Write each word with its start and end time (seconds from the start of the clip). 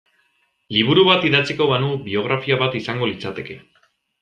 Liburu 0.75 1.03
bat 1.09 1.27
idatziko 1.29 1.67
banu 1.73 1.91
biografia 2.09 2.59
bat 2.65 2.81
izango 2.83 3.13
litzateke. 3.13 3.61